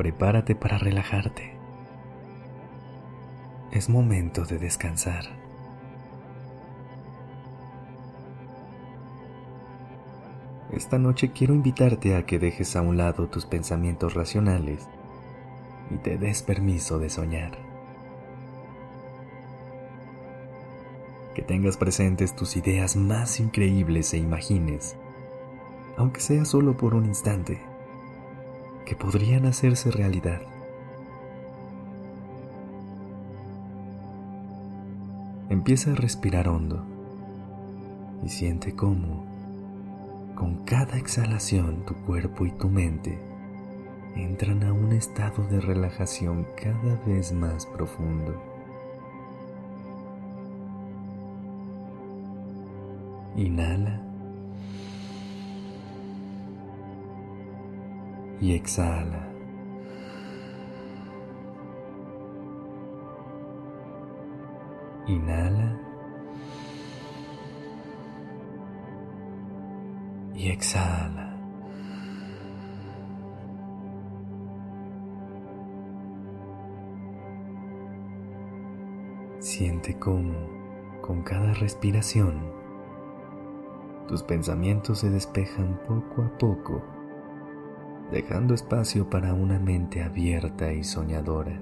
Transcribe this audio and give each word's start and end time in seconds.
Prepárate 0.00 0.54
para 0.54 0.78
relajarte. 0.78 1.58
Es 3.70 3.90
momento 3.90 4.46
de 4.46 4.58
descansar. 4.58 5.26
Esta 10.72 10.98
noche 10.98 11.32
quiero 11.32 11.52
invitarte 11.52 12.16
a 12.16 12.24
que 12.24 12.38
dejes 12.38 12.76
a 12.76 12.80
un 12.80 12.96
lado 12.96 13.28
tus 13.28 13.44
pensamientos 13.44 14.14
racionales 14.14 14.88
y 15.90 15.98
te 15.98 16.16
des 16.16 16.42
permiso 16.42 16.98
de 16.98 17.10
soñar. 17.10 17.58
Que 21.34 21.42
tengas 21.42 21.76
presentes 21.76 22.34
tus 22.34 22.56
ideas 22.56 22.96
más 22.96 23.38
increíbles 23.38 24.14
e 24.14 24.16
imagines 24.16 24.96
aunque 25.96 26.20
sea 26.20 26.46
solo 26.46 26.78
por 26.78 26.94
un 26.94 27.04
instante, 27.04 27.60
que 28.90 28.96
podrían 28.96 29.46
hacerse 29.46 29.92
realidad. 29.92 30.40
Empieza 35.48 35.92
a 35.92 35.94
respirar 35.94 36.48
hondo 36.48 36.84
y 38.24 38.28
siente 38.30 38.74
cómo, 38.74 39.24
con 40.34 40.64
cada 40.64 40.98
exhalación, 40.98 41.84
tu 41.86 41.94
cuerpo 42.04 42.46
y 42.46 42.50
tu 42.50 42.68
mente 42.68 43.16
entran 44.16 44.64
a 44.64 44.72
un 44.72 44.90
estado 44.90 45.46
de 45.46 45.60
relajación 45.60 46.44
cada 46.60 46.96
vez 47.06 47.32
más 47.32 47.66
profundo. 47.66 48.42
Inhala. 53.36 54.09
Y 58.40 58.54
exhala. 58.54 59.26
Inhala 65.06 65.78
y 70.34 70.48
exhala. 70.48 71.36
Siente 79.40 79.98
cómo, 79.98 80.34
con 81.02 81.22
cada 81.22 81.52
respiración, 81.54 82.40
tus 84.06 84.22
pensamientos 84.22 85.00
se 85.00 85.10
despejan 85.10 85.80
poco 85.86 86.22
a 86.22 86.38
poco 86.38 86.99
dejando 88.10 88.54
espacio 88.54 89.08
para 89.08 89.34
una 89.34 89.58
mente 89.58 90.02
abierta 90.02 90.72
y 90.72 90.84
soñadora. 90.84 91.60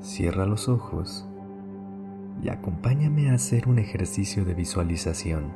Cierra 0.00 0.46
los 0.46 0.68
ojos 0.68 1.28
y 2.42 2.48
acompáñame 2.48 3.30
a 3.30 3.34
hacer 3.34 3.68
un 3.68 3.78
ejercicio 3.78 4.44
de 4.44 4.54
visualización. 4.54 5.52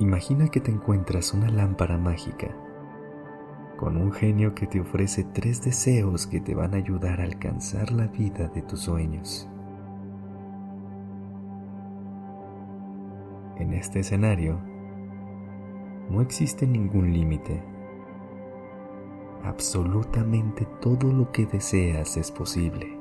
Imagina 0.00 0.48
que 0.48 0.60
te 0.60 0.72
encuentras 0.72 1.32
una 1.32 1.48
lámpara 1.48 1.96
mágica 1.96 2.48
con 3.76 3.96
un 3.96 4.12
genio 4.12 4.54
que 4.54 4.66
te 4.66 4.80
ofrece 4.80 5.24
tres 5.24 5.62
deseos 5.62 6.26
que 6.26 6.40
te 6.40 6.54
van 6.54 6.74
a 6.74 6.78
ayudar 6.78 7.20
a 7.20 7.24
alcanzar 7.24 7.92
la 7.92 8.06
vida 8.06 8.48
de 8.48 8.62
tus 8.62 8.80
sueños. 8.80 9.48
En 13.64 13.72
este 13.72 14.00
escenario, 14.00 14.58
no 16.10 16.20
existe 16.20 16.66
ningún 16.66 17.14
límite. 17.14 17.62
Absolutamente 19.42 20.66
todo 20.82 21.10
lo 21.10 21.32
que 21.32 21.46
deseas 21.46 22.18
es 22.18 22.30
posible. 22.30 22.98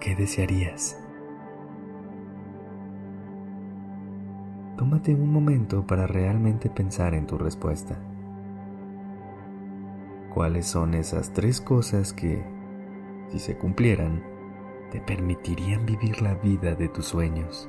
¿Qué 0.00 0.16
desearías? 0.16 0.98
Tómate 4.78 5.14
un 5.14 5.30
momento 5.30 5.86
para 5.86 6.06
realmente 6.06 6.70
pensar 6.70 7.12
en 7.12 7.26
tu 7.26 7.36
respuesta. 7.36 7.98
¿Cuáles 10.32 10.66
son 10.66 10.94
esas 10.94 11.34
tres 11.34 11.60
cosas 11.60 12.14
que, 12.14 12.42
si 13.28 13.38
se 13.40 13.58
cumplieran, 13.58 14.37
te 14.90 15.00
permitirían 15.00 15.84
vivir 15.86 16.22
la 16.22 16.34
vida 16.34 16.74
de 16.74 16.88
tus 16.88 17.06
sueños? 17.06 17.68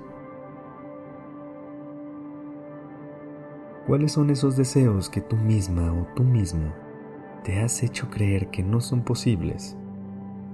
¿Cuáles 3.88 4.12
son 4.12 4.30
esos 4.30 4.56
deseos 4.56 5.09
que 5.09 5.19
tú 5.19 5.35
misma 5.35 5.91
o 5.91 6.06
tú 6.16 6.24
mismo 6.24 6.72
te 7.44 7.59
has 7.59 7.81
hecho 7.81 8.09
creer 8.09 8.50
que 8.50 8.62
no 8.62 8.81
son 8.81 9.02
posibles 9.02 9.75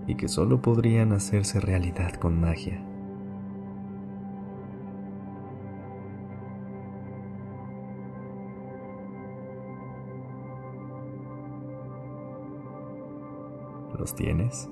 y 0.08 0.16
que 0.16 0.28
solo 0.28 0.62
podrían 0.62 1.12
hacerse 1.12 1.60
realidad 1.60 2.14
con 2.14 2.40
magia? 2.40 2.82
¿Los 13.98 14.16
tienes? 14.16 14.70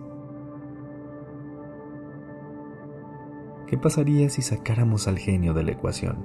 ¿Qué 3.74 3.80
pasaría 3.80 4.30
si 4.30 4.44
sacáramos 4.44 5.08
al 5.08 5.18
genio 5.18 5.56
de 5.56 5.64
la 5.64 5.72
ecuación? 5.72 6.18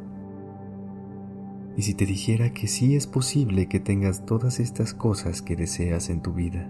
Y 1.78 1.81
si 1.81 1.94
te 1.94 2.04
dijera 2.04 2.53
que 2.53 2.66
sí 2.66 2.94
es 2.94 3.06
posible 3.06 3.69
que 3.69 3.81
tengas 3.81 4.26
todas 4.26 4.60
estas 4.60 4.92
cosas 4.92 5.41
que 5.41 5.56
deseas 5.56 6.10
en 6.10 6.20
tu 6.20 6.34
vida. 6.34 6.69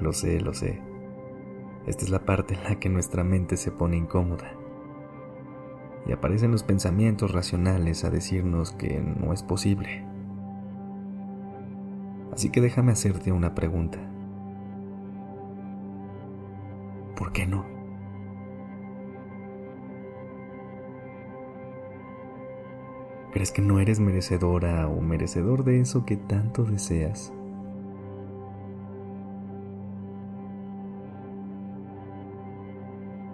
Lo 0.00 0.12
sé, 0.12 0.40
lo 0.40 0.54
sé. 0.54 0.80
Esta 1.88 2.04
es 2.04 2.10
la 2.10 2.24
parte 2.24 2.54
en 2.54 2.62
la 2.62 2.78
que 2.78 2.88
nuestra 2.88 3.24
mente 3.24 3.56
se 3.56 3.72
pone 3.72 3.96
incómoda. 3.96 4.52
Y 6.06 6.12
aparecen 6.12 6.52
los 6.52 6.62
pensamientos 6.62 7.32
racionales 7.32 8.04
a 8.04 8.10
decirnos 8.10 8.70
que 8.70 9.00
no 9.00 9.32
es 9.32 9.42
posible. 9.42 10.06
Así 12.32 12.50
que 12.50 12.60
déjame 12.60 12.92
hacerte 12.92 13.32
una 13.32 13.56
pregunta. 13.56 13.98
¿Por 17.16 17.32
qué 17.32 17.46
no? 17.46 17.64
¿Crees 23.32 23.52
que 23.52 23.62
no 23.62 23.80
eres 23.80 24.00
merecedora 24.00 24.88
o 24.88 25.00
merecedor 25.00 25.64
de 25.64 25.80
eso 25.80 26.04
que 26.04 26.16
tanto 26.16 26.64
deseas? 26.64 27.32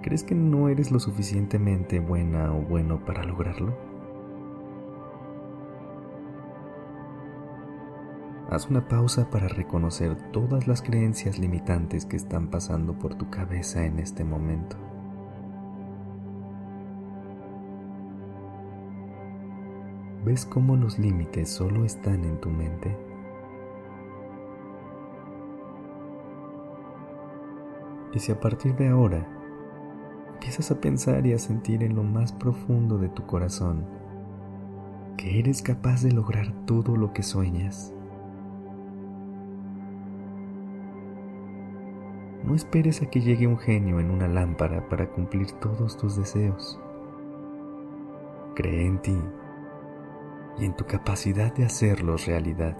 ¿Crees 0.02 0.24
que 0.24 0.34
no 0.34 0.68
eres 0.68 0.90
lo 0.90 1.00
suficientemente 1.00 2.00
buena 2.00 2.52
o 2.52 2.62
bueno 2.62 3.04
para 3.04 3.24
lograrlo? 3.24 3.91
Haz 8.50 8.68
una 8.68 8.86
pausa 8.86 9.30
para 9.30 9.48
reconocer 9.48 10.14
todas 10.30 10.66
las 10.66 10.82
creencias 10.82 11.38
limitantes 11.38 12.04
que 12.04 12.16
están 12.16 12.48
pasando 12.48 12.98
por 12.98 13.14
tu 13.14 13.30
cabeza 13.30 13.84
en 13.84 13.98
este 13.98 14.24
momento. 14.24 14.76
¿Ves 20.24 20.46
cómo 20.46 20.76
los 20.76 20.98
límites 20.98 21.48
solo 21.48 21.84
están 21.84 22.24
en 22.24 22.40
tu 22.40 22.50
mente? 22.50 22.96
Y 28.12 28.18
si 28.18 28.30
a 28.30 28.38
partir 28.38 28.76
de 28.76 28.88
ahora 28.88 29.26
empiezas 30.34 30.70
a 30.70 30.80
pensar 30.80 31.26
y 31.26 31.32
a 31.32 31.38
sentir 31.38 31.82
en 31.82 31.96
lo 31.96 32.02
más 32.02 32.32
profundo 32.32 32.98
de 32.98 33.08
tu 33.08 33.26
corazón 33.26 33.86
que 35.16 35.38
eres 35.38 35.62
capaz 35.62 36.02
de 36.02 36.12
lograr 36.12 36.52
todo 36.66 36.96
lo 36.96 37.12
que 37.12 37.22
sueñas, 37.22 37.91
No 42.44 42.56
esperes 42.56 43.02
a 43.02 43.06
que 43.06 43.20
llegue 43.20 43.46
un 43.46 43.58
genio 43.58 44.00
en 44.00 44.10
una 44.10 44.26
lámpara 44.26 44.88
para 44.88 45.08
cumplir 45.08 45.52
todos 45.52 45.96
tus 45.96 46.16
deseos. 46.16 46.80
Cree 48.56 48.84
en 48.86 48.98
ti 49.00 49.16
y 50.58 50.64
en 50.64 50.74
tu 50.74 50.84
capacidad 50.84 51.54
de 51.54 51.64
hacerlos 51.64 52.26
realidad. 52.26 52.76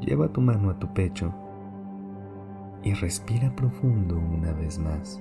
Lleva 0.00 0.28
tu 0.28 0.40
mano 0.40 0.70
a 0.70 0.78
tu 0.78 0.92
pecho 0.94 1.34
y 2.82 2.94
respira 2.94 3.54
profundo 3.54 4.16
una 4.16 4.52
vez 4.52 4.78
más. 4.78 5.20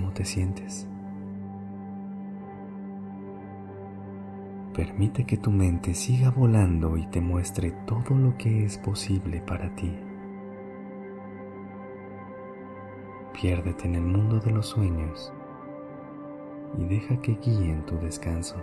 ¿Cómo 0.00 0.14
te 0.14 0.24
sientes? 0.24 0.88
Permite 4.74 5.26
que 5.26 5.36
tu 5.36 5.50
mente 5.50 5.92
siga 5.92 6.30
volando 6.30 6.96
y 6.96 7.06
te 7.08 7.20
muestre 7.20 7.72
todo 7.86 8.16
lo 8.16 8.34
que 8.38 8.64
es 8.64 8.78
posible 8.78 9.42
para 9.42 9.74
ti. 9.76 9.94
Piérdete 13.38 13.88
en 13.88 13.96
el 13.96 14.04
mundo 14.04 14.40
de 14.40 14.52
los 14.52 14.68
sueños 14.68 15.34
y 16.78 16.84
deja 16.86 17.20
que 17.20 17.34
guíen 17.34 17.84
tu 17.84 17.98
descanso. 17.98 18.56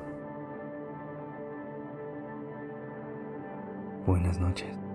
Buenas 4.08 4.40
noches. 4.40 4.87